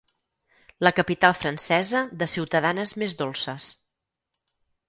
La 0.87 0.91
capital 0.99 1.35
francesa 1.41 2.01
de 2.23 2.31
ciutadanes 2.33 2.97
més 3.03 3.17
dolces. 3.23 3.69